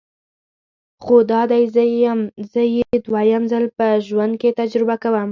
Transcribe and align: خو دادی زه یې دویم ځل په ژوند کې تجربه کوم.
خو 1.03 1.15
دادی 1.29 1.63
زه 2.55 2.63
یې 2.75 2.83
دویم 3.05 3.43
ځل 3.51 3.65
په 3.77 3.85
ژوند 4.07 4.33
کې 4.41 4.49
تجربه 4.59 4.95
کوم. 5.03 5.29